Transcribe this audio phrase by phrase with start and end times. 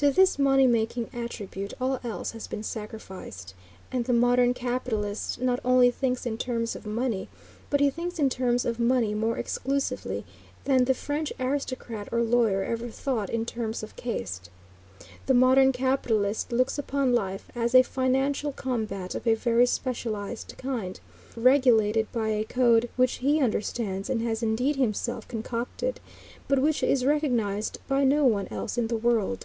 [0.00, 3.52] To this money making attribute all else has been sacrificed,
[3.92, 7.28] and the modern capitalist not only thinks in terms of money,
[7.68, 10.24] but he thinks in terms of money more exclusively
[10.64, 14.48] than the French aristocrat or lawyer ever thought in terms of caste.
[15.26, 20.98] The modern capitalist looks upon life as a financial combat of a very specialized kind,
[21.36, 26.00] regulated by a code which he understands and has indeed himself concocted,
[26.48, 29.44] but which is recognized by no one else in the world.